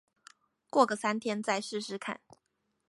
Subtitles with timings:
[0.71, 2.19] 過個三天再試試看